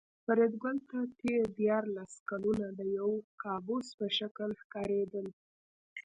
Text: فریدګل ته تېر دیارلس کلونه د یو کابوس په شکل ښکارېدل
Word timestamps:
فریدګل 0.25 0.77
ته 0.89 0.99
تېر 1.19 1.45
دیارلس 1.59 2.13
کلونه 2.29 2.67
د 2.79 2.81
یو 2.97 3.09
کابوس 3.43 3.87
په 3.99 4.05
شکل 4.17 4.49
ښکارېدل 4.61 5.27